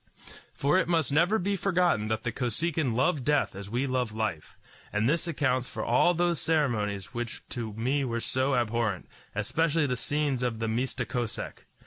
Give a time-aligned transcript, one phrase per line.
[0.55, 4.57] For it must never be forgotten that the Kosekin love death as we love life;
[4.91, 9.95] and this accounts for all those ceremonies which to me were so abhorrent, especially the
[9.95, 11.67] scenes of the Mista Kosek.